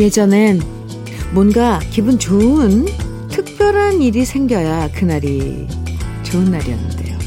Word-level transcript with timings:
예전엔 0.00 0.62
뭔가 1.34 1.78
기분 1.90 2.18
좋은 2.18 2.86
특별한 3.28 4.00
일이 4.00 4.24
생겨야 4.24 4.90
그날이 4.92 5.68
좋은 6.22 6.50
날이었는데요. 6.50 7.18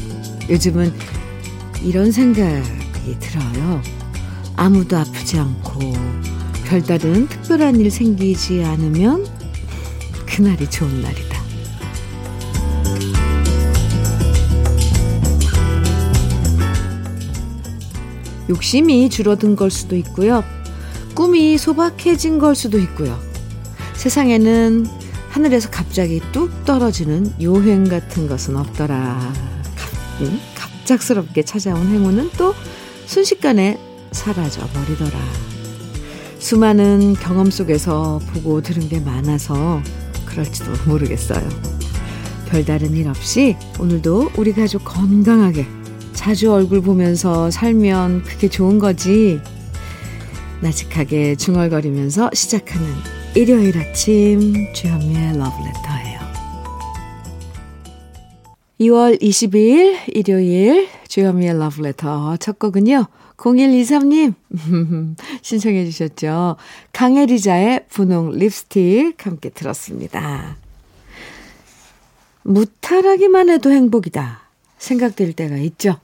요즘은 0.50 0.92
이런 1.84 2.10
생각이 2.10 3.16
들어요. 3.20 3.80
아무도 4.56 4.96
아프지 4.96 5.38
않고 5.38 5.92
별다른 6.64 7.28
특별한 7.28 7.78
일 7.78 7.92
생기지 7.92 8.64
않으면 8.64 9.24
그날이 10.26 10.68
좋은 10.68 11.00
날이다. 11.00 11.44
욕심이 18.48 19.08
줄어든 19.08 19.54
걸 19.54 19.70
수도 19.70 19.94
있고요. 19.94 20.42
꿈이 21.14 21.56
소박해진 21.58 22.38
걸 22.38 22.54
수도 22.54 22.78
있고요. 22.78 23.18
세상에는 23.94 24.86
하늘에서 25.30 25.70
갑자기 25.70 26.20
뚝 26.32 26.64
떨어지는 26.64 27.32
요행 27.40 27.84
같은 27.84 28.28
것은 28.28 28.56
없더라. 28.56 29.32
갑, 29.76 30.22
응? 30.22 30.38
갑작스럽게 30.54 31.44
찾아온 31.44 31.86
행운은 31.88 32.30
또 32.36 32.54
순식간에 33.06 33.78
사라져 34.12 34.66
버리더라. 34.68 35.18
수많은 36.38 37.14
경험 37.14 37.50
속에서 37.50 38.20
보고 38.32 38.60
들은 38.60 38.88
게 38.88 39.00
많아서 39.00 39.82
그럴지도 40.26 40.72
모르겠어요. 40.86 41.48
별다른 42.48 42.94
일 42.94 43.08
없이 43.08 43.56
오늘도 43.80 44.32
우리 44.36 44.52
가족 44.52 44.84
건강하게 44.84 45.66
자주 46.12 46.52
얼굴 46.52 46.80
보면서 46.80 47.50
살면 47.50 48.24
그게 48.24 48.48
좋은 48.48 48.78
거지. 48.78 49.40
나직하게 50.62 51.36
중얼거리면서 51.36 52.30
시작하는 52.32 52.86
일요일 53.34 53.76
아침 53.78 54.72
주현미의 54.72 55.38
러브레터예요. 55.38 56.20
2월 58.80 59.20
22일 59.20 59.98
일요일 60.08 60.88
주현미의 61.08 61.58
러브레터 61.58 62.36
첫 62.38 62.58
곡은요. 62.58 63.06
0123님 63.36 64.34
신청해 65.42 65.84
주셨죠. 65.86 66.56
강혜리자의 66.92 67.86
분홍 67.88 68.30
립스틱 68.38 69.26
함께 69.26 69.50
들었습니다. 69.50 70.56
무탈하기만 72.42 73.50
해도 73.50 73.70
행복이다 73.70 74.42
생각될 74.78 75.32
때가 75.32 75.56
있죠. 75.56 75.98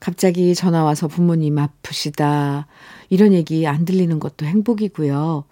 갑자기 0.00 0.54
전화 0.54 0.84
와서 0.84 1.08
부모님 1.08 1.58
아프시다. 1.58 2.66
이런 3.10 3.32
얘기 3.32 3.66
안 3.66 3.84
들리는 3.84 4.18
것도 4.20 4.46
행복이고요. 4.46 5.44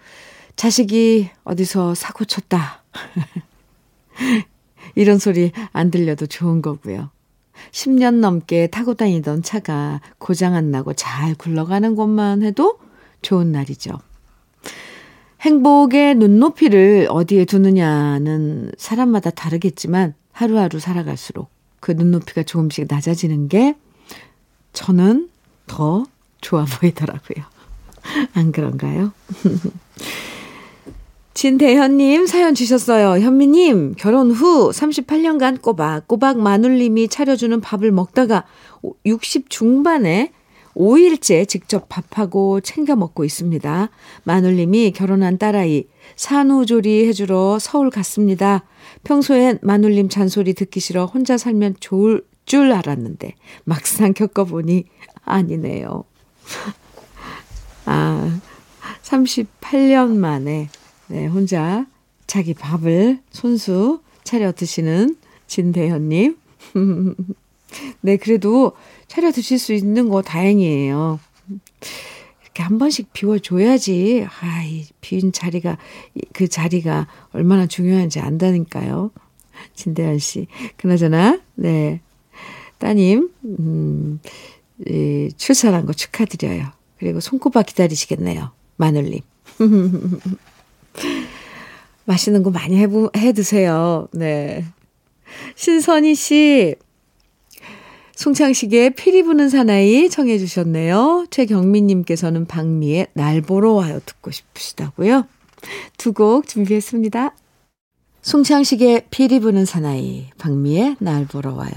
자식이 0.57 1.31
어디서 1.45 1.95
사고 1.95 2.25
쳤다. 2.25 2.83
이런 4.95 5.19
소리 5.19 5.53
안 5.73 5.91
들려도 5.91 6.27
좋은 6.27 6.63
거고요. 6.63 7.11
10년 7.73 8.21
넘게 8.21 8.69
타고 8.69 8.95
다니던 8.95 9.43
차가 9.43 10.01
고장 10.19 10.55
안 10.55 10.71
나고 10.71 10.95
잘 10.95 11.35
굴러가는 11.35 11.97
것만 11.97 12.43
해도 12.43 12.79
좋은 13.23 13.53
날이죠. 13.53 13.99
행복의 15.41 16.15
눈높이를 16.17 17.09
어디에 17.11 17.45
두느냐는 17.45 18.73
사람마다 18.79 19.31
다르겠지만 19.31 20.15
하루하루 20.33 20.79
살아갈수록 20.79 21.51
그 21.81 21.93
눈높이가 21.93 22.43
조금씩 22.43 22.87
낮아지는 22.89 23.49
게 23.49 23.75
저는 24.77 25.31
더 25.67 26.05
좋아 26.43 26.67
보이더라고요. 26.67 27.45
안 28.35 28.53
그런가요? 28.53 29.13
진대현님 31.33 32.27
사연 32.27 32.55
주셨어요. 32.55 33.23
현미님, 33.23 33.95
결혼 33.99 34.31
후 34.31 34.71
38년간 34.71 35.61
꼬박꼬박 35.63 36.39
마눌님이 36.39 37.09
차려주는 37.09 37.61
밥을 37.61 37.91
먹다가 37.91 38.45
60 39.05 39.51
중반에 39.51 40.33
5일째 40.75 41.49
직접 41.49 41.89
밥하고 41.89 42.61
챙겨 42.61 42.97
먹고 42.97 43.25
있습니다. 43.25 43.89
마눌님이 44.25 44.93
결혼한 44.93 45.39
딸아이 45.39 45.85
산후조리 46.17 47.07
해주러 47.09 47.59
서울 47.59 47.89
갔습니다. 47.91 48.65
평소엔 49.05 49.59
마눌님 49.63 50.11
잔소리 50.11 50.53
듣기 50.53 50.81
싫어 50.81 51.07
혼자 51.07 51.39
살면 51.39 51.77
좋을 51.81 52.23
줄 52.47 52.73
알았는데 52.73 53.35
막상 53.65 54.15
겪어보니 54.15 54.85
아니네요. 55.25 56.05
아, 57.85 58.41
38년 59.03 60.17
만에 60.17 60.69
네, 61.09 61.27
혼자 61.27 61.87
자기 62.27 62.55
밥을 62.55 63.21
손수 63.31 64.01
차려 64.25 64.53
드시는 64.53 65.17
진대현님. 65.47 66.37
네, 68.01 68.17
그래도 68.17 68.73
차려 69.09 69.33
드실 69.33 69.59
수 69.59 69.73
있는 69.73 70.09
거 70.09 70.23
다행이에요. 70.23 71.21
이렇게 72.43 72.63
한 72.63 72.79
번씩 72.79 73.13
비워줘야지. 73.13 74.27
아, 74.41 74.63
이빈 74.65 75.33
자리가, 75.33 75.79
그 76.33 76.49
자리가 76.49 77.07
얼마나 77.33 77.67
중요한지 77.67 78.21
안다니까요. 78.21 79.11
진대현 79.75 80.19
씨. 80.19 80.47
그나저나, 80.77 81.41
네. 81.55 82.01
따님, 82.79 83.31
음, 83.45 84.21
이, 84.87 85.29
출산한 85.37 85.87
거 85.87 85.93
축하드려요. 85.93 86.67
그리고 86.99 87.21
손꼽아 87.21 87.63
기다리시겠네요. 87.63 88.51
마늘님. 88.77 89.21
맛있는 92.05 92.43
거 92.43 92.51
많이 92.51 92.77
해, 92.77 92.87
해 93.17 93.33
드세요. 93.33 94.09
네. 94.13 94.65
신선희 95.57 96.15
씨, 96.15 96.75
송창식의 98.15 98.91
피리 98.95 99.23
부는 99.23 99.49
사나이 99.51 100.09
청해 100.09 100.39
주셨네요. 100.39 101.27
최경민님께서는 101.31 102.47
박미의 102.47 103.09
날 103.13 103.43
보러 103.43 103.73
와요 103.73 104.01
듣고 104.07 104.31
싶으시다고요. 104.31 105.27
두 105.99 106.13
곡 106.13 106.47
준비했습니다. 106.47 107.35
송창식의 108.23 109.07
피리 109.11 109.41
부는 109.41 109.65
사나이, 109.65 110.31
박미의 110.39 110.97
날 110.99 111.27
보러 111.27 111.55
와요. 111.55 111.71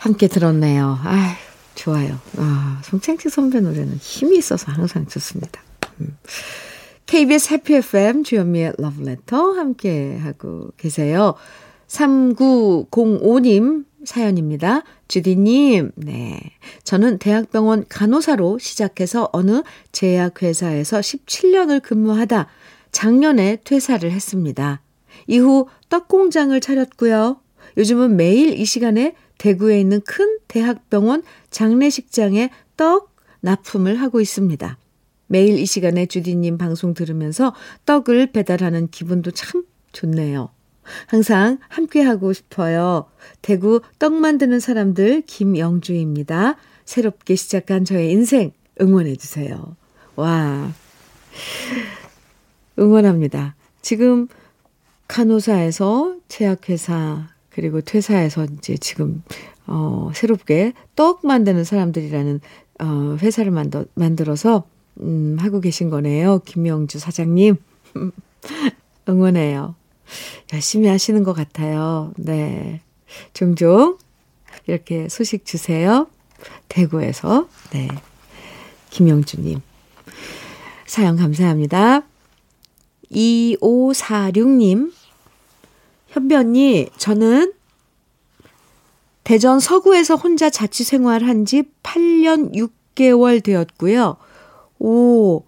함께 0.00 0.28
들었네요. 0.28 0.98
아 1.02 1.36
좋아요. 1.74 2.18
아, 2.38 2.80
송창식 2.84 3.30
선배 3.30 3.60
노래는 3.60 3.96
힘이 4.00 4.38
있어서 4.38 4.72
항상 4.72 5.06
좋습니다. 5.06 5.62
음. 6.00 6.16
KBS 7.04 7.54
해피 7.54 7.74
FM 7.76 8.24
주현미의 8.24 8.74
러브레터 8.78 9.52
함께 9.52 10.16
하고 10.18 10.70
계세요. 10.78 11.34
3905님 11.88 13.84
사연입니다. 14.04 14.82
주디님, 15.08 15.92
네. 15.96 16.40
저는 16.84 17.18
대학병원 17.18 17.84
간호사로 17.88 18.58
시작해서 18.58 19.28
어느 19.32 19.62
제약회사에서 19.92 21.00
17년을 21.00 21.82
근무하다 21.82 22.46
작년에 22.92 23.58
퇴사를 23.64 24.10
했습니다. 24.10 24.80
이후 25.26 25.66
떡공장을 25.90 26.58
차렸고요. 26.60 27.40
요즘은 27.76 28.16
매일 28.16 28.58
이 28.58 28.64
시간에 28.64 29.14
대구에 29.40 29.80
있는 29.80 30.02
큰 30.02 30.38
대학병원 30.48 31.22
장례식장에 31.48 32.50
떡 32.76 33.16
납품을 33.40 33.96
하고 33.96 34.20
있습니다. 34.20 34.76
매일 35.28 35.58
이 35.58 35.64
시간에 35.64 36.04
주디님 36.04 36.58
방송 36.58 36.92
들으면서 36.92 37.54
떡을 37.86 38.32
배달하는 38.32 38.88
기분도 38.88 39.30
참 39.30 39.64
좋네요. 39.92 40.50
항상 41.06 41.58
함께하고 41.68 42.34
싶어요. 42.34 43.06
대구 43.40 43.80
떡 43.98 44.12
만드는 44.12 44.60
사람들 44.60 45.22
김영주입니다. 45.22 46.56
새롭게 46.84 47.34
시작한 47.34 47.86
저의 47.86 48.10
인생 48.10 48.52
응원해주세요. 48.78 49.74
와. 50.16 50.70
응원합니다. 52.78 53.54
지금 53.80 54.28
간호사에서 55.08 56.16
제약회사 56.28 57.39
그리고 57.50 57.80
퇴사해서 57.80 58.44
이제 58.44 58.76
지금 58.76 59.22
어 59.66 60.10
새롭게 60.14 60.72
떡 60.96 61.26
만드는 61.26 61.64
사람들이라는 61.64 62.40
어 62.80 63.16
회사를 63.20 63.50
만들 63.50 63.86
만들어서 63.94 64.64
음 65.00 65.36
하고 65.40 65.60
계신 65.60 65.90
거네요. 65.90 66.40
김영주 66.44 66.98
사장님. 66.98 67.56
응원해요. 69.08 69.74
열심히 70.52 70.88
하시는 70.88 71.22
것 71.22 71.32
같아요. 71.32 72.12
네. 72.16 72.80
종종 73.32 73.98
이렇게 74.66 75.08
소식 75.08 75.44
주세요. 75.44 76.06
대구에서. 76.68 77.48
네. 77.72 77.88
김영주님. 78.90 79.60
사연 80.86 81.16
감사합니다. 81.16 82.02
2546님. 83.12 84.92
현비 86.10 86.34
언니, 86.34 86.88
저는 86.96 87.52
대전 89.24 89.60
서구에서 89.60 90.16
혼자 90.16 90.50
자취 90.50 90.84
생활한 90.84 91.44
지 91.44 91.64
8년 91.82 92.54
6개월 92.54 93.42
되었고요. 93.42 94.16
오, 94.78 95.44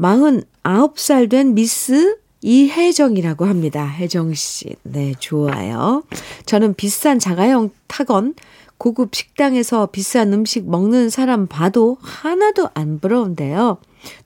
40 0.00 0.52
9살 0.62 1.28
된 1.28 1.54
미스 1.54 2.18
이혜정이라고 2.40 3.44
합니다. 3.44 3.86
혜정 3.86 4.34
씨. 4.34 4.74
네, 4.82 5.14
좋아요. 5.18 6.02
저는 6.46 6.74
비싼 6.74 7.18
자가용 7.18 7.70
타건 7.86 8.34
고급 8.78 9.14
식당에서 9.14 9.86
비싼 9.86 10.32
음식 10.32 10.68
먹는 10.68 11.08
사람 11.08 11.46
봐도 11.46 11.98
하나도 12.00 12.70
안 12.74 12.98
부러운데요. 12.98 13.78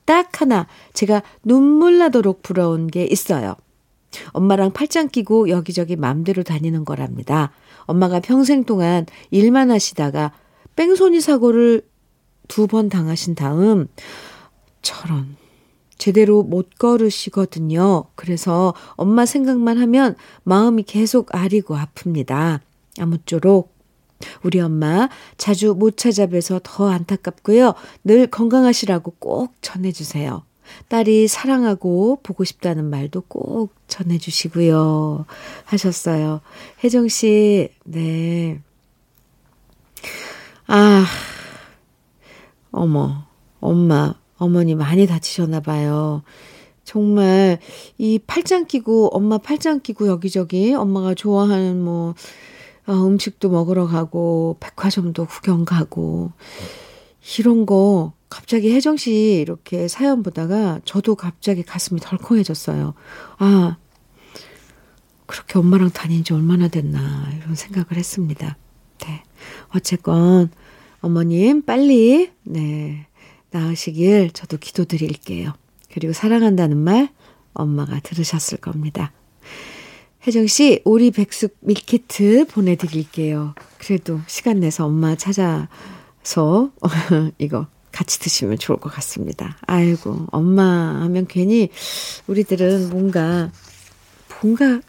딱 0.05 0.41
하나 0.41 0.67
제가 0.93 1.21
눈물 1.43 1.99
나도록 1.99 2.41
부러운 2.41 2.87
게 2.87 3.05
있어요. 3.05 3.55
엄마랑 4.31 4.71
팔짱 4.71 5.09
끼고 5.09 5.49
여기저기 5.49 5.95
맘대로 5.95 6.43
다니는 6.43 6.85
거랍니다. 6.85 7.51
엄마가 7.85 8.19
평생 8.19 8.63
동안 8.63 9.05
일만 9.31 9.71
하시다가 9.71 10.31
뺑소니 10.75 11.21
사고를 11.21 11.83
두 12.47 12.67
번 12.67 12.89
당하신 12.89 13.35
다음 13.35 13.87
저런 14.81 15.35
제대로 15.97 16.43
못 16.43 16.69
걸으시거든요. 16.77 18.05
그래서 18.15 18.73
엄마 18.91 19.25
생각만 19.25 19.77
하면 19.79 20.15
마음이 20.43 20.83
계속 20.83 21.33
아리고 21.35 21.75
아픕니다. 21.75 22.61
아무쪼록 22.99 23.75
우리 24.43 24.59
엄마 24.59 25.09
자주 25.37 25.73
못 25.73 25.97
찾아뵈서 25.97 26.61
더 26.63 26.89
안타깝고요. 26.89 27.73
늘 28.03 28.27
건강하시라고 28.27 29.15
꼭 29.19 29.55
전해주세요. 29.61 30.46
딸이 30.87 31.27
사랑하고 31.27 32.19
보고 32.23 32.43
싶다는 32.43 32.85
말도 32.89 33.21
꼭 33.27 33.73
전해주시고요. 33.87 35.25
하셨어요. 35.65 36.41
혜정 36.83 37.07
씨, 37.07 37.69
네. 37.83 38.61
아, 40.67 41.05
어머, 42.71 43.25
엄마, 43.59 44.15
어머니 44.37 44.75
많이 44.75 45.07
다치셨나 45.07 45.61
봐요. 45.61 46.23
정말 46.83 47.59
이 47.97 48.17
팔짱 48.25 48.65
끼고 48.65 49.09
엄마 49.13 49.37
팔짱 49.37 49.81
끼고 49.81 50.07
여기저기 50.07 50.73
엄마가 50.73 51.15
좋아하는 51.15 51.81
뭐 51.83 52.15
어, 52.87 52.93
음식도 52.93 53.49
먹으러 53.49 53.87
가고 53.87 54.55
백화점도 54.61 55.25
구경 55.25 55.65
가고 55.65 56.31
이런 57.37 57.65
거 57.65 58.13
갑자기 58.29 58.73
혜정 58.73 58.97
씨 58.97 59.39
이렇게 59.41 59.87
사연 59.87 60.23
보다가 60.23 60.81
저도 60.85 61.15
갑자기 61.15 61.63
가슴이 61.63 61.99
덜컹해졌어요. 62.01 62.93
아 63.37 63.77
그렇게 65.25 65.59
엄마랑 65.59 65.91
다닌 65.91 66.23
지 66.23 66.33
얼마나 66.33 66.67
됐나 66.67 67.29
이런 67.37 67.55
생각을 67.55 67.93
했습니다. 67.93 68.57
네. 68.99 69.23
어쨌건 69.73 70.49
어머님 70.99 71.61
빨리 71.61 72.31
네 72.43 73.07
나으시길 73.51 74.31
저도 74.31 74.57
기도드릴게요. 74.57 75.53
그리고 75.91 76.13
사랑한다는 76.13 76.77
말 76.77 77.09
엄마가 77.53 77.99
들으셨을 78.01 78.59
겁니다. 78.59 79.11
혜정 80.25 80.45
씨, 80.45 80.81
오리 80.83 81.11
백숙 81.11 81.57
밀키트 81.61 82.47
보내드릴게요. 82.47 83.55
그래도 83.77 84.19
시간 84.27 84.59
내서 84.59 84.85
엄마 84.85 85.15
찾아서 85.15 85.69
이거 87.37 87.67
같이 87.97 88.19
드시면 88.19 88.59
좋을 88.59 88.77
것 88.77 88.93
같습니다. 88.93 89.57
아이고, 89.65 90.27
엄마 90.31 91.01
하면 91.01 91.25
괜히 91.25 91.69
우리들은 92.27 92.91
뭔가, 92.91 93.49
뭔가 94.39 94.81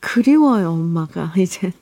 그리워요, 0.00 0.70
엄마가, 0.72 1.32
이제. 1.38 1.72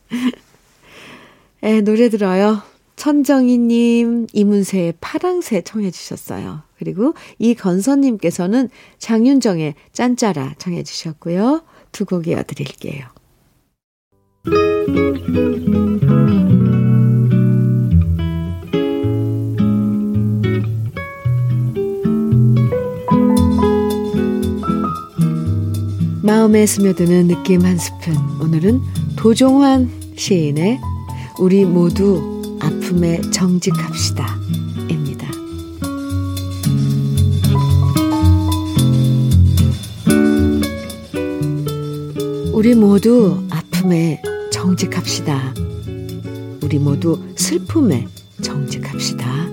에, 1.63 1.81
노래 1.81 2.11
들어요. 2.11 2.61
천정희님, 2.97 4.27
이문세의 4.35 4.95
파랑새 5.01 5.63
청해주셨어요. 5.63 6.61
그리고 6.79 7.15
이건선님께서는 7.39 8.69
장윤정의 8.99 9.75
짠짜라 9.95 10.57
청해주셨고요. 10.59 11.63
두 11.93 12.05
곡 12.05 12.27
이어드릴게요. 12.29 13.07
마음에 26.29 26.67
스며드는 26.67 27.29
느낌 27.29 27.65
한 27.65 27.79
스푼. 27.79 28.15
오늘은 28.43 28.83
도종환 29.17 29.91
시인의 30.15 30.79
우리 31.39 31.65
모두 31.65 32.59
아픔에 32.61 33.23
정직합시다. 33.31 34.39
입니다. 34.91 35.27
우리 42.53 42.75
모두 42.75 43.43
아픔에 43.49 44.21
정직합시다. 44.53 45.55
우리 46.63 46.79
모두 46.79 47.19
슬픔에 47.37 48.07
정직합시다. 48.43 49.49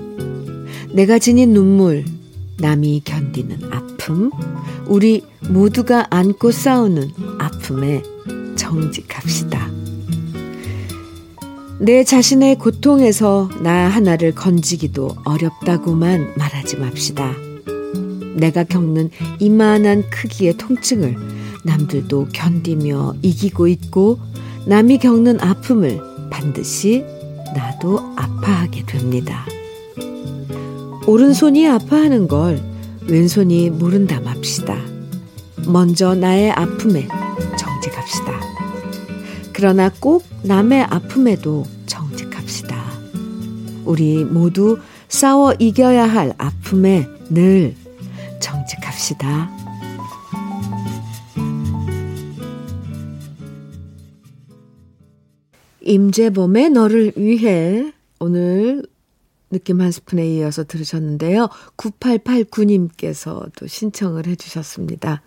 내가 0.92 1.18
지닌 1.18 1.54
눈물, 1.54 2.04
남이 2.58 3.00
견디는 3.02 3.72
아픔, 3.72 3.85
우리 4.86 5.24
모두가 5.48 6.06
안고 6.10 6.50
싸우는 6.50 7.10
아픔에 7.38 8.02
정직합시다. 8.56 9.70
내 11.78 12.04
자신의 12.04 12.56
고통에서 12.58 13.50
나 13.62 13.88
하나를 13.88 14.34
건지기도 14.34 15.14
어렵다고만 15.24 16.34
말하지 16.36 16.76
맙시다. 16.76 17.34
내가 18.34 18.64
겪는 18.64 19.10
이만한 19.40 20.08
크기의 20.10 20.56
통증을 20.56 21.16
남들도 21.64 22.28
견디며 22.32 23.16
이기고 23.22 23.68
있고 23.68 24.18
남이 24.66 24.98
겪는 24.98 25.40
아픔을 25.40 26.00
반드시 26.30 27.04
나도 27.54 27.98
아파하게 28.16 28.84
됩니다. 28.86 29.46
오른손이 31.06 31.68
아파하는 31.68 32.26
걸 32.26 32.75
왼손이 33.08 33.70
모른다 33.70 34.20
맙시다. 34.20 34.76
먼저 35.68 36.14
나의 36.14 36.50
아픔에 36.50 37.06
정직합시다. 37.58 38.40
그러나 39.52 39.90
꼭 40.00 40.24
남의 40.42 40.82
아픔에도 40.82 41.64
정직합시다. 41.86 42.84
우리 43.84 44.24
모두 44.24 44.78
싸워 45.08 45.52
이겨야 45.58 46.04
할 46.04 46.34
아픔에 46.36 47.06
늘 47.30 47.74
정직합시다. 48.40 49.50
임재범의 55.80 56.70
너를 56.70 57.12
위해 57.16 57.92
오늘 58.18 58.82
느낌 59.56 59.80
한 59.80 59.90
스푼에 59.90 60.28
이어서 60.36 60.64
들으셨는데요. 60.64 61.48
9889님께서도 61.78 63.66
신청을 63.66 64.26
해주셨습니다. 64.26 65.22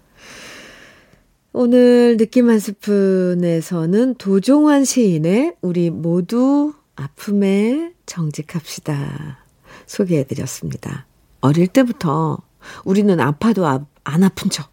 오늘 1.51 2.17
느낌 2.17 2.47
한 2.47 2.59
스푼에서는 2.59 4.15
도종환 4.15 4.85
시인의 4.85 5.55
우리 5.61 5.89
모두 5.89 6.73
아픔에 6.95 7.93
정직합시다. 8.05 9.39
소개해드렸습니다. 9.87 11.07
어릴 11.41 11.67
때부터 11.67 12.37
우리는 12.85 13.19
아파도 13.19 13.65
아, 13.65 13.83
안 14.03 14.23
아픈 14.23 14.51
척, 14.51 14.71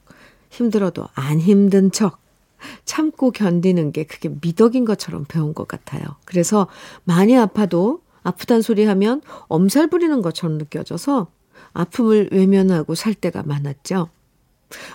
힘들어도 0.50 1.08
안 1.14 1.40
힘든 1.40 1.90
척, 1.90 2.20
참고 2.84 3.30
견디는 3.30 3.92
게 3.92 4.04
그게 4.04 4.28
미덕인 4.42 4.84
것처럼 4.84 5.24
배운 5.26 5.54
것 5.54 5.66
같아요. 5.66 6.02
그래서 6.26 6.66
많이 7.04 7.36
아파도 7.38 8.02
아프단 8.26 8.60
소리 8.60 8.84
하면 8.84 9.22
엄살 9.46 9.86
부리는 9.86 10.20
것처럼 10.20 10.58
느껴져서 10.58 11.28
아픔을 11.72 12.30
외면하고 12.32 12.96
살 12.96 13.14
때가 13.14 13.44
많았죠. 13.44 14.08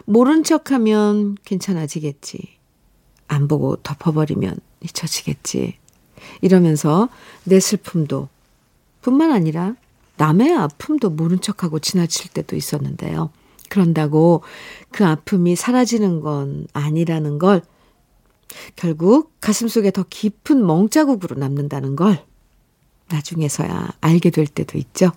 모른 0.04 0.44
척 0.44 0.72
하면 0.72 1.38
괜찮아지겠지. 1.46 2.58
안 3.30 3.48
보고 3.48 3.78
덮어버리면 3.78 4.58
잊혀지겠지. 4.82 5.78
이러면서 6.42 7.08
내 7.46 7.62
슬픔도 7.62 8.28
뿐만 9.02 9.32
아니라 9.32 9.76
남의 10.18 10.54
아픔도 10.54 11.12
모른 11.12 11.40
척하고 11.40 11.80
지나칠 11.80 12.32
때도 12.32 12.58
있었는데요. 12.58 13.32
그런다고 13.70 14.44
그 14.92 15.06
아픔이 15.06 15.56
사라지는 15.56 16.20
건 16.20 16.68
아니라는 16.74 17.40
걸 17.40 17.62
결국 18.76 19.32
가슴속에 19.40 19.92
더 19.92 20.04
깊은 20.10 20.66
멍자국으로 20.66 21.38
남는다는 21.40 21.96
걸 21.96 22.26
나중에서야 23.12 23.90
알게 24.02 24.30
될 24.30 24.48
때도 24.48 24.78
있죠. 24.78 25.12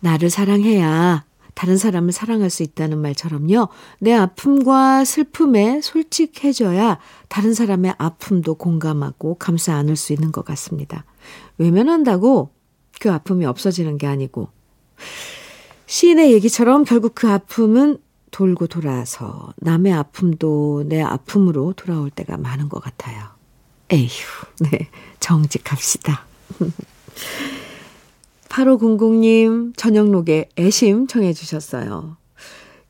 나를 0.00 0.30
사랑해야 0.30 1.24
다른 1.54 1.76
사람을 1.76 2.12
사랑할 2.12 2.48
수 2.48 2.62
있다는 2.62 2.98
말처럼요. 2.98 3.68
내 3.98 4.14
아픔과 4.14 5.04
슬픔에 5.04 5.80
솔직해져야 5.82 6.98
다른 7.28 7.54
사람의 7.54 7.94
아픔도 7.98 8.54
공감하고 8.54 9.34
감싸 9.34 9.74
안을 9.74 9.96
수 9.96 10.12
있는 10.12 10.32
것 10.32 10.44
같습니다. 10.44 11.04
외면한다고 11.58 12.50
그 12.98 13.10
아픔이 13.10 13.44
없어지는 13.44 13.98
게 13.98 14.06
아니고 14.06 14.48
시인의 15.86 16.32
얘기처럼 16.32 16.84
결국 16.84 17.14
그 17.14 17.28
아픔은 17.28 17.98
돌고 18.30 18.68
돌아서 18.68 19.52
남의 19.56 19.92
아픔도 19.92 20.84
내 20.86 21.02
아픔으로 21.02 21.74
돌아올 21.74 22.10
때가 22.10 22.36
많은 22.36 22.68
것 22.68 22.80
같아요. 22.80 23.22
에휴, 23.90 24.08
네, 24.60 24.88
정직합시다. 25.18 26.29
8500님, 28.48 29.76
저녁록에 29.76 30.48
애심 30.58 31.06
청해 31.06 31.32
주셨어요. 31.32 32.16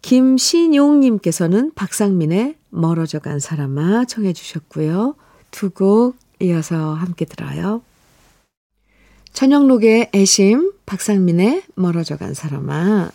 김신용님께서는 0.02 1.72
박상민의 1.74 2.56
멀어져 2.70 3.18
간 3.18 3.38
사람아 3.38 4.06
청해 4.06 4.32
주셨고요. 4.32 5.14
두 5.50 5.70
곡 5.70 6.16
이어서 6.40 6.94
함께 6.94 7.24
들어요. 7.26 7.82
저녁록의 9.34 10.10
애심, 10.14 10.72
박상민의 10.86 11.62
멀어져 11.74 12.16
간 12.16 12.32
사람아 12.34 13.10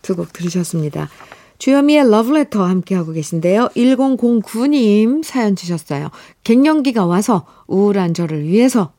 두 0.00 0.14
곡 0.16 0.32
들으셨습니다. 0.32 1.10
주현미의 1.58 2.10
러브레터 2.10 2.64
함께하고 2.64 3.12
계신데요. 3.12 3.68
1009님 3.76 5.22
사연 5.22 5.54
주셨어요. 5.54 6.10
갱년기가 6.42 7.06
와서 7.06 7.46
우울한 7.68 8.14
저를 8.14 8.44
위해서 8.44 8.92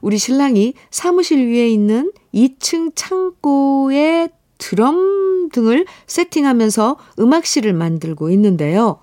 우리 0.00 0.18
신랑이 0.18 0.74
사무실 0.90 1.46
위에 1.48 1.68
있는 1.68 2.12
2층 2.34 2.92
창고에 2.94 4.28
드럼 4.58 5.48
등을 5.52 5.86
세팅하면서 6.06 6.96
음악실을 7.18 7.72
만들고 7.72 8.30
있는데요. 8.30 9.00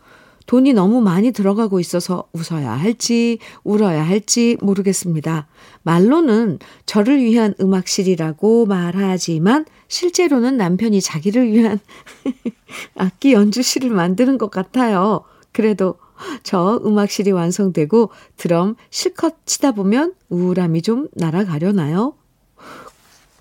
돈이 0.50 0.74
너무 0.74 1.00
많이 1.00 1.32
들어가고 1.32 1.80
있어서 1.80 2.24
웃어야 2.34 2.72
할지 2.72 3.38
울어야 3.64 4.02
할지 4.02 4.58
모르겠습니다. 4.62 5.48
말로는 5.84 6.58
저를 6.88 7.22
위한 7.24 7.54
음악실이라고 7.62 8.66
말하지만 8.66 9.66
실제로는 9.90 10.58
남편이 10.58 11.02
자기를 11.02 11.52
위한 11.52 11.80
악기 12.98 13.34
연주실을 13.34 13.92
만드는 13.92 14.40
것 14.40 14.50
같아요. 14.50 15.24
그래도 15.52 15.98
저 16.44 16.82
음악실이 16.86 17.32
완성되고 17.32 18.10
드럼 18.38 18.76
실컷 18.90 19.36
치다 19.46 19.72
보면 19.72 20.14
우울함이 20.30 20.82
좀 20.82 21.08
날아가려나요? 21.14 22.14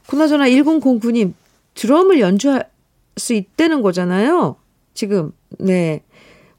그나저나 0.06 0.47
1009님 0.49 1.35
드럼을 1.75 2.20
연주할 2.20 2.70
수 3.16 3.35
있다는 3.35 3.82
거잖아요. 3.82 4.56
지금 4.94 5.32
네 5.58 6.02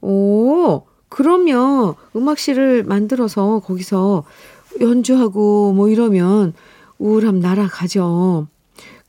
오, 0.01 0.83
그러면 1.09 1.95
음악실을 2.15 2.83
만들어서 2.83 3.59
거기서 3.59 4.23
연주하고 4.79 5.73
뭐 5.73 5.89
이러면 5.89 6.53
우울함 6.99 7.39
날아가죠. 7.39 8.47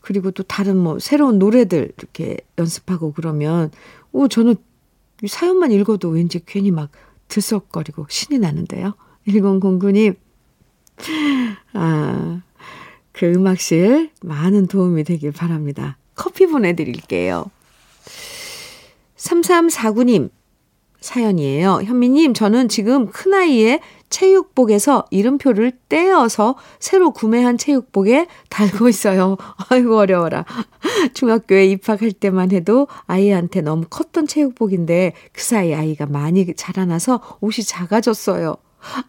그리고 0.01 0.31
또 0.31 0.43
다른 0.43 0.77
뭐 0.77 0.99
새로운 0.99 1.39
노래들 1.39 1.93
이렇게 1.99 2.39
연습하고 2.59 3.13
그러면 3.13 3.71
오 4.13 4.29
저는 4.29 4.57
사연만 5.27 5.73
읽어도 5.73 6.09
왠지 6.09 6.41
괜히 6.45 6.71
막 6.71 6.91
들썩거리고 7.29 8.07
신이 8.09 8.39
나는데요. 8.39 8.95
1009님 9.29 10.17
아, 11.73 12.43
그 13.13 13.27
음악실 13.27 14.11
많은 14.23 14.67
도움이 14.67 15.05
되길 15.05 15.33
바랍니다. 15.33 15.97
커피 16.15 16.47
보내드릴게요. 16.47 17.51
3349님 19.17 20.31
사연이에요. 21.01 21.83
현미님, 21.85 22.35
저는 22.35 22.69
지금 22.69 23.07
큰아이의 23.07 23.81
체육복에서 24.11 25.07
이름표를 25.11 25.73
떼어서 25.89 26.57
새로 26.79 27.13
구매한 27.13 27.57
체육복에 27.57 28.27
달고 28.51 28.89
있어요. 28.89 29.37
아이고, 29.71 29.97
어려워라. 29.97 30.45
중학교에 31.15 31.67
입학할 31.67 32.13
때만 32.13 32.51
해도 32.53 32.89
아이한테 33.07 33.63
너무 33.63 33.87
컸던 33.89 34.27
체육복인데 34.27 35.15
그 35.33 35.43
사이 35.43 35.75
아이가 35.75 36.07
많이 36.07 36.53
자라나서 36.55 37.39
옷이 37.41 37.65
작아졌어요. 37.65 38.57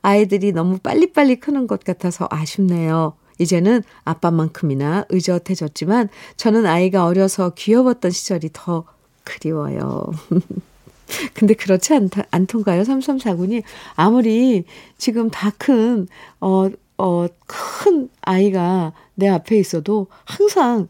아이들이 0.01 0.51
너무 0.51 0.77
빨리빨리 0.77 1.39
크는 1.39 1.67
것 1.67 1.83
같아서 1.83 2.27
아쉽네요. 2.29 3.13
이제는 3.39 3.81
아빠만큼이나 4.03 5.05
의젓해졌지만 5.09 6.09
저는 6.37 6.65
아이가 6.67 7.05
어려서 7.05 7.51
귀여웠던 7.55 8.11
시절이 8.11 8.49
더 8.53 8.85
그리워요. 9.23 10.11
근데 11.33 11.53
그렇지 11.53 11.93
않다, 11.93 12.23
않던가요? 12.31 12.83
3349님. 12.83 13.63
아무리 13.95 14.65
지금 14.97 15.29
다 15.29 15.51
큰, 15.57 16.07
어, 16.39 16.69
어, 16.97 17.27
큰 17.47 18.09
아이가 18.21 18.93
내 19.15 19.27
앞에 19.27 19.57
있어도 19.57 20.07
항상, 20.25 20.87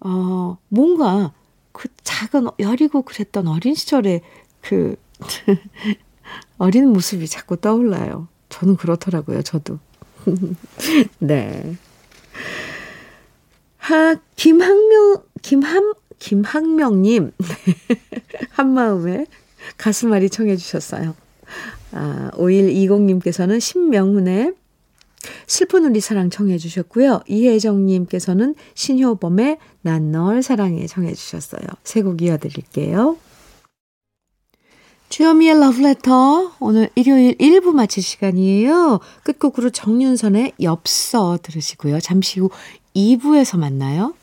어, 0.00 0.58
뭔가 0.68 1.32
그 1.72 1.88
작은, 2.02 2.48
여리고 2.58 3.02
그랬던 3.02 3.48
어린 3.48 3.74
시절의 3.74 4.22
그, 4.60 4.96
어린 6.58 6.88
모습이 6.88 7.26
자꾸 7.28 7.56
떠올라요. 7.56 8.28
저는 8.48 8.76
그렇더라고요, 8.76 9.42
저도. 9.42 9.78
네. 11.18 11.76
하, 13.78 14.16
김학명, 14.36 15.22
김함, 15.42 15.94
김학명님. 16.18 17.32
한마음에 18.50 19.26
가슴앓이 19.76 20.30
청해 20.30 20.56
주셨어요. 20.56 21.14
아, 21.92 22.30
5120님께서는 22.34 23.60
신명훈의 23.60 24.54
슬픈 25.46 25.84
우리 25.84 26.00
사랑 26.00 26.30
청해 26.30 26.56
주셨고요. 26.58 27.20
이혜정님께서는 27.28 28.54
신효범의 28.74 29.58
난 29.82 30.12
널 30.12 30.42
사랑해 30.42 30.86
청해 30.86 31.12
주셨어요. 31.14 31.62
세 31.84 32.02
곡 32.02 32.22
이어드릴게요. 32.22 33.16
주여미의 35.10 35.58
러브레터 35.60 36.52
오늘 36.60 36.88
일요일 36.94 37.36
1부 37.36 37.72
마칠 37.72 38.00
시간이에요. 38.02 39.00
끝곡으로 39.24 39.70
정윤선의 39.70 40.52
엽서 40.62 41.38
들으시고요. 41.42 41.98
잠시 42.00 42.38
후 42.38 42.48
2부에서 42.94 43.58
만나요. 43.58 44.14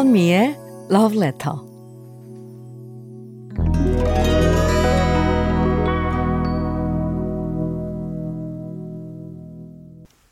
주현미의 0.00 0.56
Love 0.90 1.18
Letter. 1.18 1.56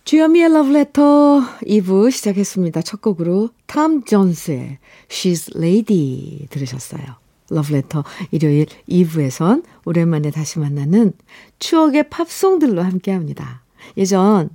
주현미의 0.04 0.46
Love 0.46 0.74
Letter 0.74 1.02
2부 1.66 2.10
시작했습니다. 2.10 2.80
첫 2.80 3.02
곡으로 3.02 3.50
탐 3.66 4.04
존스의 4.04 4.78
She's 5.08 5.54
Lady 5.54 6.46
들으셨어요. 6.48 7.02
Love 7.52 7.76
Letter 7.76 8.04
일요일 8.30 8.64
2부에선 8.88 9.64
오랜만에 9.84 10.30
다시 10.30 10.60
만나는 10.60 11.12
추억의 11.58 12.08
팝송들로 12.08 12.80
함께합니다. 12.80 13.64
예전 13.98 14.48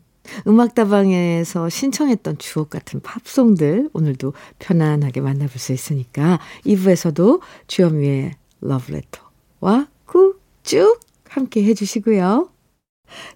음악다방에서 0.48 1.70
신청했던 1.70 2.38
주옥 2.38 2.70
같은 2.70 3.02
팝송들 3.02 3.90
오늘도 3.94 4.34
편안하게 4.60 5.22
만나볼 5.22 5.58
수 5.58 5.74
있으니까 5.74 6.40
2부에서도 6.66 7.42
주현미의 7.68 8.32
러브레터와 8.62 9.88
쭉 10.06 11.00
함께 11.28 11.64
해주시고요. 11.64 12.50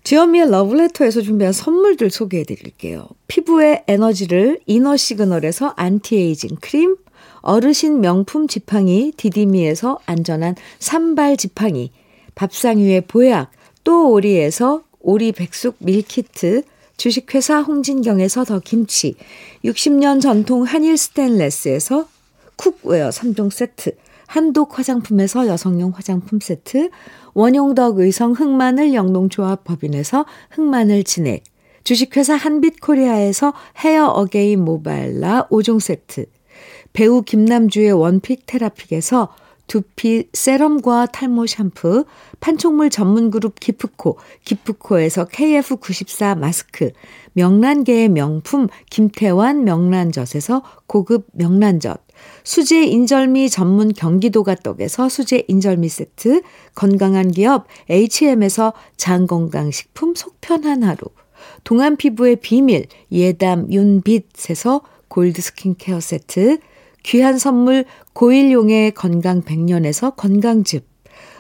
주현미의 0.03 0.49
러브레터에서 0.49 1.21
준비한 1.21 1.53
선물들 1.53 2.09
소개해 2.09 2.43
드릴게요. 2.43 3.07
피부의 3.27 3.83
에너지를 3.87 4.59
이너 4.65 4.97
시그널에서 4.97 5.73
안티에이징 5.75 6.57
크림, 6.61 6.97
어르신 7.41 8.01
명품 8.01 8.47
지팡이 8.47 9.13
디디미에서 9.15 9.99
안전한 10.05 10.55
삼발 10.79 11.37
지팡이, 11.37 11.91
밥상 12.35 12.79
위의 12.79 13.01
보약, 13.01 13.51
또 13.83 14.11
오리에서 14.11 14.83
오리 14.99 15.31
백숙 15.31 15.75
밀키트, 15.79 16.63
주식회사 16.97 17.61
홍진경에서 17.61 18.43
더 18.43 18.59
김치, 18.59 19.15
60년 19.63 20.19
전통 20.19 20.63
한일 20.63 20.97
스텐레스에서 20.97 22.07
cookware 22.55 23.09
3종 23.09 23.51
세트, 23.51 23.95
한독 24.25 24.77
화장품에서 24.77 25.47
여성용 25.47 25.91
화장품 25.95 26.39
세트, 26.39 26.89
원용덕 27.35 27.99
의성 27.99 28.33
흑마늘 28.33 28.95
영농조합 28.95 29.63
법인에서 29.63 30.25
흑마늘 30.49 31.03
진액, 31.03 31.43
주식회사 31.83 32.35
한빛코리아에서 32.35 33.53
헤어 33.77 34.07
어게인 34.07 34.65
모발라 34.65 35.47
5종 35.49 35.79
세트, 35.79 36.25
배우 36.93 37.21
김남주의 37.21 37.91
one 37.91 38.15
pick 38.15 38.47
테라픽에서 38.47 39.29
두피 39.67 40.29
세럼과 40.33 41.07
탈모 41.07 41.45
샴푸, 41.45 42.05
판촉물 42.39 42.89
전문 42.89 43.29
그룹 43.29 43.59
기프코, 43.59 44.17
기프코에서 44.43 45.25
KF94 45.25 46.37
마스크, 46.37 46.91
명란계의 47.33 48.09
명품 48.09 48.67
김태환 48.89 49.63
명란젓에서 49.63 50.63
고급 50.87 51.27
명란젓, 51.33 52.01
수제 52.43 52.83
인절미 52.85 53.49
전문 53.49 53.93
경기도가 53.93 54.55
떡에서 54.55 55.09
수제 55.09 55.43
인절미 55.47 55.89
세트, 55.89 56.41
건강한 56.73 57.31
기업 57.31 57.67
H&M에서 57.89 58.73
장건강식품 58.95 60.15
속편한 60.15 60.83
하루, 60.83 60.97
동안 61.63 61.97
피부의 61.97 62.37
비밀 62.37 62.87
예담 63.11 63.71
윤빛에서 63.71 64.81
골드 65.09 65.41
스킨케어 65.41 65.99
세트, 65.99 66.59
귀한 67.07 67.37
선물 67.37 67.85
고일용의 68.11 68.91
건강 68.91 69.41
백년에서 69.41 70.11
건강즙, 70.11 70.85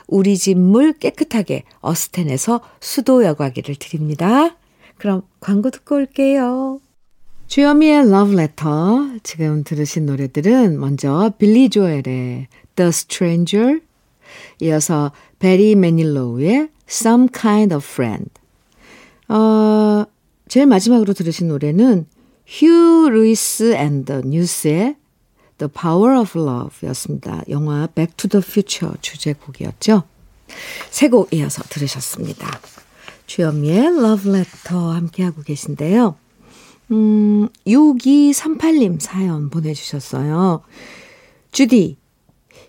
우리 0.07 0.37
집 0.37 0.55
물 0.57 0.93
깨끗하게 0.93 1.63
어스텐에서 1.81 2.61
수도 2.79 3.25
여과기를 3.25 3.75
드립니다. 3.75 4.55
그럼 4.97 5.23
광고 5.41 5.69
듣고 5.69 5.95
올게요. 5.95 6.79
주여미의 7.47 8.07
Love 8.07 8.33
Letter 8.33 9.19
지금 9.23 9.65
들으신 9.65 10.05
노래들은 10.05 10.79
먼저 10.79 11.33
빌리 11.37 11.69
조엘의 11.69 12.47
The 12.75 12.87
Stranger 12.87 13.81
이어서 14.61 15.11
베리 15.39 15.75
매닐로우의 15.75 16.69
Some 16.89 17.27
Kind 17.33 17.75
of 17.75 17.85
Friend 17.85 18.29
어, 19.27 20.05
제일 20.47 20.65
마지막으로 20.65 21.13
들으신 21.13 21.49
노래는 21.49 22.05
휴 22.45 23.09
루이스 23.09 23.73
앤더 23.75 24.21
뉴스의 24.21 24.95
The 25.57 25.69
Power 25.71 26.19
of 26.19 26.37
Love 26.39 26.87
였습니다. 26.89 27.41
영화 27.49 27.87
Back 27.87 28.15
to 28.17 28.29
the 28.29 28.43
Future 28.43 28.95
주제곡이었죠. 29.01 30.03
세 30.91 31.09
곡 31.09 31.33
이어서 31.33 31.63
들으셨습니다. 31.63 32.47
주현미의 33.25 33.77
Love 33.87 34.31
Letter 34.31 34.79
함께하고 34.95 35.41
계신데요. 35.41 36.15
음, 36.91 37.49
6238님 37.65 38.99
사연 39.01 39.49
보내주셨어요. 39.49 40.61
주디, 41.51 41.97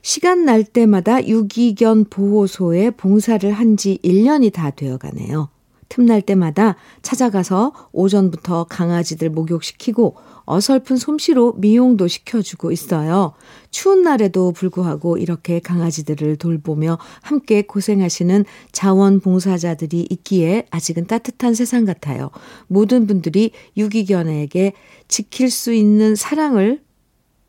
시간 0.03 0.45
날 0.45 0.65
때마다 0.65 1.25
유기견 1.27 2.07
보호소에 2.07 2.91
봉사를 2.91 3.51
한 3.53 3.77
지 3.77 3.99
1년이 4.03 4.53
다 4.53 4.71
되어 4.71 4.97
가네요. 4.99 5.51
틈날 5.89 6.23
때마다 6.23 6.77
찾아가서 7.03 7.73
오전부터 7.93 8.65
강아지들 8.65 9.31
목욕시키고 9.31 10.17
어설픈 10.45 10.97
솜씨로 10.97 11.55
미용도 11.59 12.09
시켜주고 12.09 12.73
있어요. 12.73 13.35
추운 13.71 14.03
날에도 14.03 14.53
불구하고 14.53 15.19
이렇게 15.19 15.61
강아지들을 15.61 16.37
돌보며 16.37 16.99
함께 17.21 17.63
고생하시는 17.63 18.45
자원봉사자들이 18.73 20.07
있기에 20.11 20.67
아직은 20.71 21.07
따뜻한 21.07 21.55
세상 21.55 21.85
같아요. 21.85 22.31
모든 22.67 23.07
분들이 23.07 23.51
유기견에게 23.77 24.73
지킬 25.07 25.51
수 25.51 25.73
있는 25.73 26.15
사랑을 26.15 26.81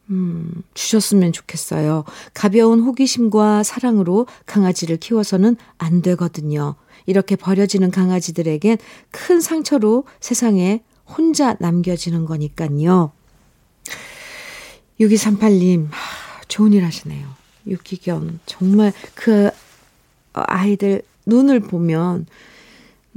음, 0.10 0.64
주셨으면 0.74 1.32
좋겠어요. 1.32 2.04
가벼운 2.34 2.80
호기심과 2.82 3.64
사랑으로 3.64 4.26
강아지를 4.46 4.98
키워서는 4.98 5.56
안 5.78 6.02
되거든요. 6.02 6.76
이렇게 7.10 7.36
버려지는 7.36 7.90
강아지들에겐 7.90 8.78
큰 9.10 9.42
상처로 9.42 10.04
세상에 10.20 10.84
혼자 11.08 11.56
남겨지는 11.60 12.26
거니까요. 12.26 13.12
6238님, 15.00 15.88
좋은 16.48 16.72
일 16.72 16.86
하시네요. 16.86 17.28
유기견. 17.66 18.42
정말 18.46 18.94
그 19.16 19.50
아이들 20.34 21.02
눈을 21.26 21.62
보면 21.62 22.28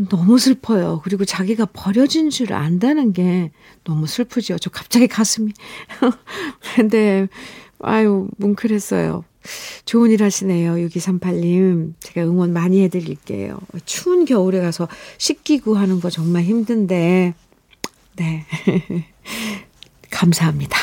너무 0.09 0.39
슬퍼요. 0.39 1.03
그리고 1.05 1.27
자기가 1.27 1.67
버려진 1.67 2.31
줄 2.31 2.55
안다는 2.55 3.13
게 3.13 3.51
너무 3.85 4.07
슬프죠. 4.07 4.57
저 4.59 4.71
갑자기 4.71 5.07
가슴이. 5.07 5.53
근데, 6.77 7.29
아유, 7.79 8.29
뭉클했어요. 8.39 9.23
좋은 9.85 10.11
일 10.11 10.23
하시네요. 10.23 10.75
6238님. 10.75 11.95
제가 12.01 12.27
응원 12.27 12.53
많이 12.53 12.83
해드릴게요. 12.83 13.59
추운 13.85 14.25
겨울에 14.25 14.61
가서 14.61 14.89
씻기고 15.19 15.77
하는 15.77 16.01
거 16.01 16.11
정말 16.11 16.43
힘든데, 16.45 17.35
네. 18.17 18.47
감사합니다. 20.11 20.77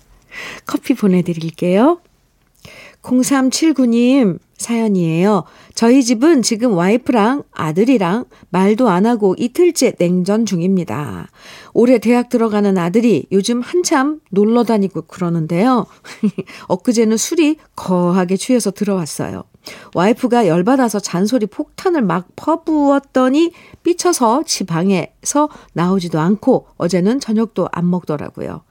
커피 0.66 0.94
보내드릴게요. 0.94 2.00
0379님 3.06 4.38
사연이에요. 4.58 5.44
저희 5.74 6.02
집은 6.02 6.42
지금 6.42 6.72
와이프랑 6.74 7.44
아들이랑 7.52 8.24
말도 8.48 8.88
안 8.88 9.06
하고 9.06 9.34
이틀째 9.38 9.92
냉전 9.92 10.46
중입니다. 10.46 11.28
올해 11.72 11.98
대학 11.98 12.30
들어가는 12.30 12.76
아들이 12.78 13.26
요즘 13.32 13.60
한참 13.60 14.20
놀러 14.30 14.64
다니고 14.64 15.02
그러는데요. 15.02 15.86
엊그제는 16.68 17.16
술이 17.16 17.58
거하게 17.76 18.36
취해서 18.36 18.70
들어왔어요. 18.70 19.44
와이프가 19.94 20.46
열받아서 20.46 21.00
잔소리 21.00 21.46
폭탄을 21.46 22.02
막 22.02 22.28
퍼부었더니 22.34 23.52
삐쳐서 23.82 24.44
지 24.44 24.64
방에서 24.64 25.48
나오지도 25.74 26.18
않고 26.18 26.68
어제는 26.76 27.20
저녁도 27.20 27.68
안 27.72 27.90
먹더라고요. 27.90 28.62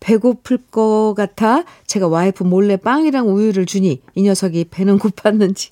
배고플 0.00 0.58
것 0.70 1.14
같아 1.16 1.64
제가 1.86 2.08
와이프 2.08 2.44
몰래 2.44 2.76
빵이랑 2.76 3.28
우유를 3.28 3.66
주니 3.66 4.02
이 4.14 4.22
녀석이 4.22 4.66
배는 4.70 4.98
고팠는지 4.98 5.70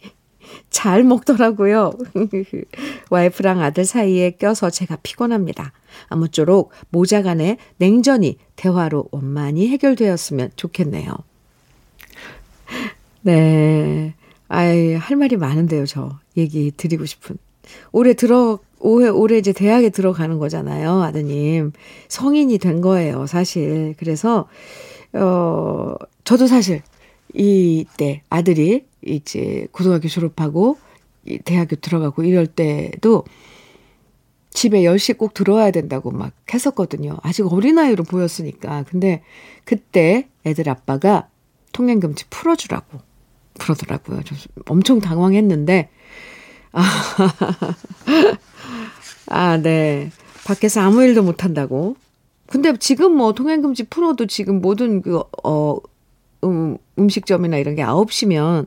잘 0.70 1.02
먹더라고요. 1.04 1.92
와이프랑 3.10 3.60
아들 3.60 3.84
사이에 3.84 4.32
껴서 4.32 4.70
제가 4.70 4.96
피곤합니다. 5.02 5.72
아무쪼록 6.08 6.70
모자 6.90 7.22
간의 7.22 7.58
냉전이 7.78 8.38
대화로 8.56 9.08
원만히 9.10 9.68
해결되었으면 9.68 10.50
좋겠네요. 10.56 11.12
네. 13.22 14.14
아이, 14.48 14.94
할 14.94 15.16
말이 15.16 15.36
많은데요, 15.36 15.86
저. 15.86 16.18
얘기 16.36 16.70
드리고 16.76 17.06
싶은. 17.06 17.38
올해 17.92 18.12
들어, 18.14 18.58
올해, 18.84 19.08
올해 19.08 19.38
이제 19.38 19.52
대학에 19.52 19.88
들어가는 19.88 20.38
거잖아요, 20.38 21.02
아드님. 21.02 21.72
성인이 22.08 22.58
된 22.58 22.82
거예요, 22.82 23.26
사실. 23.26 23.94
그래서, 23.98 24.46
어, 25.14 25.94
저도 26.24 26.46
사실 26.46 26.82
이때 27.32 28.22
아들이 28.28 28.84
이제 29.02 29.66
고등학교 29.72 30.08
졸업하고 30.08 30.76
대학교 31.46 31.76
들어가고 31.76 32.24
이럴 32.24 32.46
때도 32.46 33.24
집에 34.50 34.82
10시 34.82 35.16
꼭 35.16 35.32
들어와야 35.32 35.70
된다고 35.70 36.10
막 36.10 36.32
했었거든요. 36.52 37.16
아직 37.22 37.50
어린아이로 37.50 38.04
보였으니까. 38.04 38.84
근데 38.84 39.22
그때 39.64 40.28
애들 40.44 40.68
아빠가 40.68 41.28
통행금지 41.72 42.26
풀어주라고 42.28 42.98
그러더라고요. 43.58 44.22
저 44.24 44.34
엄청 44.66 45.00
당황했는데, 45.00 45.88
아, 46.72 46.82
아, 49.26 49.56
네. 49.58 50.10
밖에서 50.44 50.80
아무 50.80 51.02
일도 51.02 51.22
못 51.22 51.44
한다고. 51.44 51.96
근데 52.46 52.76
지금 52.78 53.16
뭐 53.16 53.32
통행금지 53.32 53.84
풀어도 53.84 54.26
지금 54.26 54.60
모든 54.60 55.00
그, 55.02 55.22
어, 55.42 55.78
음, 56.44 56.76
음식점이나 56.98 57.56
이런 57.56 57.74
게 57.74 57.82
9시면 57.82 58.66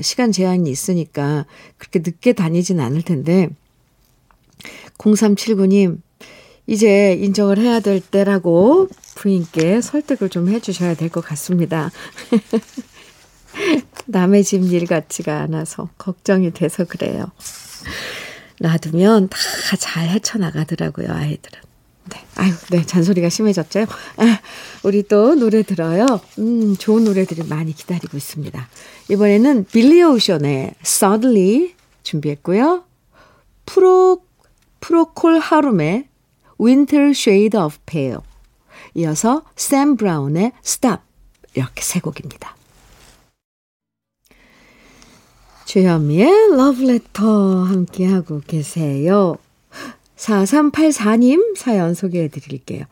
시간 0.00 0.32
제한이 0.32 0.70
있으니까 0.70 1.44
그렇게 1.76 1.98
늦게 1.98 2.32
다니진 2.32 2.80
않을 2.80 3.02
텐데, 3.02 3.48
0379님, 4.98 6.00
이제 6.66 7.12
인정을 7.14 7.58
해야 7.58 7.80
될 7.80 8.00
때라고 8.00 8.88
부인께 9.16 9.80
설득을 9.80 10.28
좀 10.30 10.48
해주셔야 10.48 10.94
될 10.94 11.08
것 11.10 11.22
같습니다. 11.24 11.90
남의 14.06 14.44
집 14.44 14.62
일 14.62 14.86
같지가 14.86 15.40
않아서 15.42 15.88
걱정이 15.98 16.52
돼서 16.52 16.84
그래요. 16.84 17.26
놔두면 18.60 19.28
다 19.28 19.76
잘 19.78 20.08
헤쳐나가더라고요, 20.08 21.08
아이들은. 21.12 21.60
네. 22.10 22.24
아유, 22.36 22.52
네. 22.70 22.84
잔소리가 22.86 23.28
심해졌죠? 23.28 23.80
아, 24.16 24.40
우리 24.82 25.02
또 25.02 25.34
노래 25.34 25.62
들어요. 25.62 26.06
음, 26.38 26.74
좋은 26.76 27.04
노래들이 27.04 27.42
많이 27.48 27.74
기다리고 27.74 28.16
있습니다. 28.16 28.68
이번에는 29.10 29.66
빌리 29.66 30.02
오션의 30.02 30.74
Suddenly 30.82 31.74
준비했고요. 32.02 32.84
프로, 33.66 34.22
프로콜 34.80 35.38
하룸의 35.38 36.08
Winter 36.60 37.10
Shade 37.10 37.60
of 37.60 37.76
Pale. 37.84 38.18
이어서 38.94 39.42
샘 39.54 39.96
브라운의 39.96 40.52
Stop. 40.64 41.02
이렇게 41.54 41.82
세 41.82 42.00
곡입니다. 42.00 42.56
주현미의 45.68 46.56
러브레터 46.56 47.64
함께하고 47.64 48.40
계세요. 48.46 49.36
4384님 50.16 51.58
사연 51.58 51.92
소개해 51.92 52.28
드릴게요. 52.28 52.86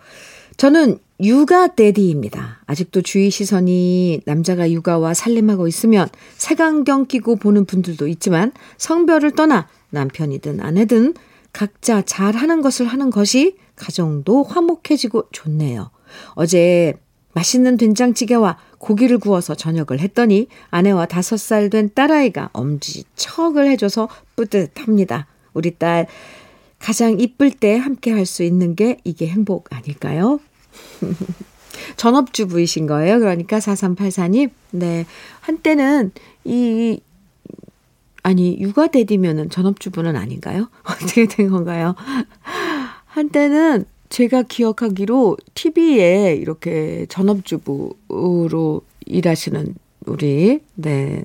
저는 0.59 0.99
육아 1.23 1.69
데디입니다. 1.69 2.59
아직도 2.67 3.01
주위 3.01 3.31
시선이 3.31 4.21
남자가 4.27 4.71
육아와 4.71 5.15
살림하고 5.15 5.69
있으면 5.69 6.09
색안경 6.37 7.07
끼고 7.07 7.37
보는 7.37 7.65
분들도 7.65 8.09
있지만 8.09 8.53
성별을 8.77 9.31
떠나 9.31 9.69
남편이든 9.89 10.61
아내든 10.61 11.15
각자 11.55 12.03
잘하는 12.03 12.61
것을 12.61 12.85
하는 12.85 13.09
것이 13.09 13.57
가정도 13.75 14.43
화목해지고 14.43 15.29
좋네요. 15.33 15.91
어제 16.35 16.93
맛있는 17.37 17.77
된장찌개와 17.77 18.57
고기를 18.79 19.19
구워서 19.19 19.55
저녁을 19.55 20.01
했더니 20.01 20.49
아내와 20.71 21.05
다섯 21.05 21.37
살 21.37 21.69
된 21.69 21.91
딸아이가 21.95 22.49
엄지척을 22.55 23.69
해줘서 23.69 24.09
뿌듯합니다. 24.37 25.27
우리 25.53 25.73
딸 25.77 26.07
가장 26.79 27.21
이쁠 27.21 27.51
때 27.51 27.77
함께 27.77 28.11
할 28.13 28.25
수 28.25 28.43
있는 28.43 28.75
게 28.75 28.97
이게 29.05 29.27
행복 29.29 29.73
아닐까요? 29.75 30.41
전업주부이신 31.99 32.87
거예요. 32.87 33.19
그러니까 33.19 33.59
4384님. 33.59 34.51
네. 34.71 35.05
한때는 35.41 36.13
이, 36.45 37.01
아니, 38.23 38.59
육아 38.61 38.87
대디면은 38.87 39.51
전업주부는 39.51 40.17
아닌가요? 40.17 40.69
어떻게 40.85 41.27
된 41.27 41.51
건가요? 41.51 41.95
한때는 43.07 43.85
제가 44.09 44.43
기억하기로 44.43 45.37
TV에 45.55 46.37
이렇게 46.37 47.07
전업주부로 47.09 48.83
일하시는 49.07 49.75
우리, 50.07 50.61
네, 50.75 51.25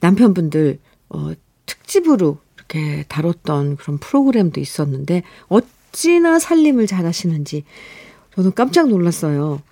남편분들, 0.00 0.78
어, 1.10 1.32
특집으로 1.66 2.38
이렇게 2.56 3.04
다뤘던 3.08 3.76
그런 3.76 3.98
프로그램도 3.98 4.60
있었는데, 4.60 5.22
어찌나 5.48 6.38
살림을 6.38 6.86
잘 6.86 7.06
하시는지, 7.06 7.64
저는 8.34 8.52
깜짝 8.54 8.88
놀랐어요. 8.88 9.62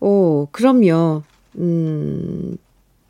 오, 0.00 0.48
그럼요. 0.50 1.22
음, 1.56 2.56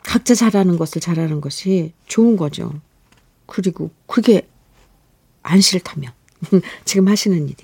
각자 0.02 0.34
잘하는 0.34 0.76
것을 0.76 1.00
잘하는 1.00 1.40
것이 1.40 1.92
좋은 2.06 2.36
거죠. 2.36 2.72
그리고 3.46 3.90
그게 4.06 4.46
안 5.42 5.60
싫다면. 5.60 6.12
지금 6.84 7.08
하시는 7.08 7.42
일이. 7.44 7.56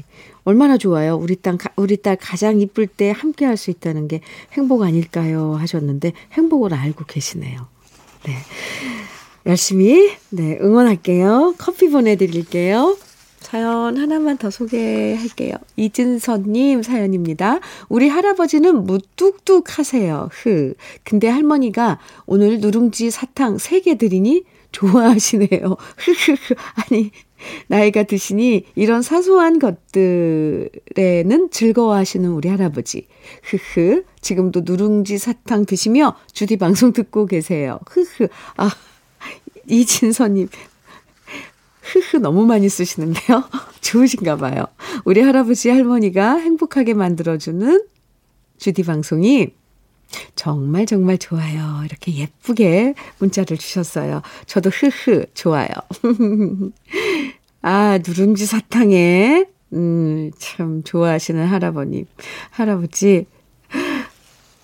얼마나 0.45 0.79
좋아요. 0.79 1.17
우리 1.17 1.37
딸, 1.37 1.57
우리 1.77 1.97
딸 1.97 2.17
가장 2.17 2.61
이쁠 2.61 2.87
때 2.87 3.11
함께 3.11 3.45
할 3.45 3.57
수 3.57 3.71
있다는 3.71 4.09
게 4.09 4.21
행복 4.53 4.83
아닐까요? 4.83 5.55
하셨는데 5.55 6.13
행복을 6.33 6.73
알고 6.75 7.05
계시네요. 7.07 7.67
네. 8.25 8.33
열심히, 9.47 10.13
네, 10.31 10.59
응원할게요. 10.61 11.55
커피 11.59 11.91
보내 11.91 12.17
드릴게요. 12.17 12.97
사연 13.41 13.97
하나만 13.97 14.37
더 14.39 14.51
소개할게요. 14.51 15.55
이진선님 15.77 16.83
사연입니다. 16.83 17.61
우리 17.89 18.09
할아버지는 18.09 18.85
무뚝뚝 18.85 19.79
하세요. 19.79 20.29
흐. 20.31 20.75
근데 21.05 21.29
할머니가 21.29 21.99
오늘 22.27 22.61
누룽지 22.61 23.11
사탕 23.11 23.57
3개 23.57 23.99
드리니 23.99 24.45
좋아하시네요. 24.73 25.77
흐흐흐. 25.97 26.55
아니, 26.75 27.11
나이가 27.69 28.03
드시니 28.03 28.65
이런 28.75 29.03
사소한 29.03 29.59
것들에는 29.59 30.71
즐거워하시는 31.51 32.31
우리 32.31 32.49
할아버지. 32.49 33.07
흐흐. 33.45 34.05
지금도 34.21 34.63
누룽지 34.65 35.19
사탕 35.19 35.65
드시며 35.67 36.17
주디 36.33 36.57
방송 36.57 36.93
듣고 36.93 37.27
계세요. 37.27 37.81
흐흐. 37.89 38.29
아, 38.57 38.71
이진선님. 39.67 40.49
흐흐 41.83 42.19
너무 42.19 42.47
많이 42.47 42.69
쓰시는데요. 42.69 43.45
좋으신가 43.81 44.37
봐요. 44.37 44.67
우리 45.05 45.21
할아버지 45.21 45.71
할머니가 45.71 46.37
행복하게 46.37 46.95
만들어주는 46.95 47.85
주디 48.59 48.83
방송이 48.85 49.53
정말 50.35 50.87
정말 50.87 51.19
좋아요. 51.19 51.83
이렇게 51.85 52.15
예쁘게 52.15 52.95
문자를 53.19 53.57
주셨어요. 53.57 54.23
저도 54.47 54.71
흐흐 54.71 55.27
좋아요. 55.35 55.69
아, 57.63 57.99
누룽지 57.99 58.47
사탕에 58.47 59.47
음, 59.73 60.31
참 60.39 60.83
좋아하시는 60.83 61.47
할아버님, 61.47 62.07
할아버지 62.51 63.27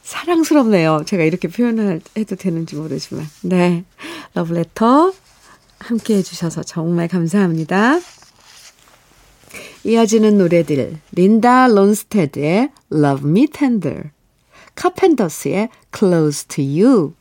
사랑스럽네요. 0.02 1.02
제가 1.04 1.24
이렇게 1.24 1.48
표현을 1.48 2.00
해도 2.16 2.36
되는지 2.36 2.76
모르지만. 2.76 3.26
네. 3.42 3.84
러브레터 4.34 5.12
함께 5.78 6.16
해주셔서 6.16 6.62
정말 6.62 7.08
감사합니다. 7.08 7.98
이어지는 9.84 10.38
노래들 10.38 10.98
린다 11.12 11.68
론스테드의 11.68 12.70
Love 12.92 13.28
Me 13.28 13.46
Tender 13.46 14.10
카펜터스의 14.76 15.70
Close 15.92 16.46
to 16.48 16.64
You 16.64 17.14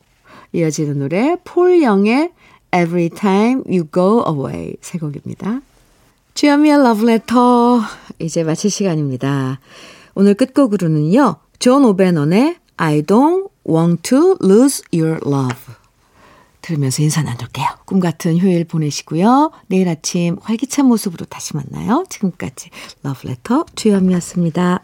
이어지는 0.54 1.00
노래 1.00 1.36
폴 1.44 1.82
영의 1.82 2.32
Every 2.74 3.10
Time 3.10 3.64
You 3.68 3.88
Go 3.92 4.24
Away 4.28 4.76
세 4.82 5.00
곡입니다. 5.00 5.62
주현미의 6.36 6.84
러브레터 6.84 7.82
이제 8.20 8.44
마칠 8.44 8.70
시간입니다. 8.70 9.60
오늘 10.14 10.34
끝곡으로는요. 10.34 11.38
존 11.60 11.86
오베니언의 11.86 12.58
I 12.78 13.02
don't 13.02 13.50
want 13.68 14.02
to 14.10 14.38
lose 14.44 14.84
your 14.94 15.20
love 15.26 15.74
들으면서 16.62 17.04
인사 17.04 17.22
나눌게요. 17.22 17.66
꿈 17.86 18.00
같은 18.00 18.38
휴일 18.38 18.66
보내시고요. 18.66 19.52
내일 19.68 19.88
아침 19.88 20.38
활기찬 20.42 20.88
모습으로 20.88 21.26
다시 21.26 21.56
만나요. 21.56 22.04
지금까지 22.10 22.70
러브레터 23.04 23.66
주현미였습니다. 23.76 24.84